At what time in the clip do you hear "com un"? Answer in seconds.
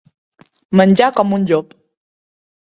1.19-1.45